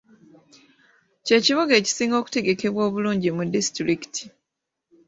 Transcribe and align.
Ky'ekibuga 1.25 1.73
ekisinga 1.77 2.15
okutegekebwa 2.21 2.81
obulungi 2.87 3.29
mu 3.35 3.43
disitulikiti 3.53 4.23